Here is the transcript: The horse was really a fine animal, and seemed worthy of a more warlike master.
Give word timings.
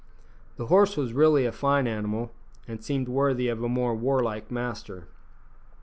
The 0.55 0.65
horse 0.65 0.97
was 0.97 1.13
really 1.13 1.45
a 1.45 1.51
fine 1.51 1.85
animal, 1.85 2.33
and 2.67 2.83
seemed 2.83 3.07
worthy 3.07 3.49
of 3.49 3.61
a 3.63 3.69
more 3.69 3.93
warlike 3.95 4.49
master. 4.49 5.07